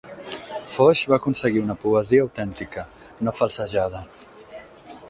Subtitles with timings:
[0.77, 2.87] Foix va aconseguir una poesia autèntica,
[3.29, 4.05] no falsejada.